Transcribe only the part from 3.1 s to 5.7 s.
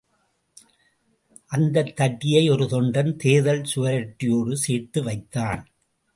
தேர்தல் சுவரொட்டியோடு சேர்த்து வைத்தான்.